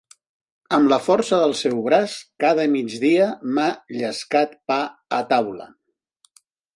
Amb 0.75 0.87
la 0.93 0.97
força 1.07 1.37
del 1.41 1.51
seu 1.59 1.83
braç 1.87 2.15
cada 2.45 2.65
migdia 2.75 3.27
m’ha 3.57 3.67
llescat 3.99 4.57
pa 4.73 4.79
a 5.19 5.21
taula. 5.35 5.69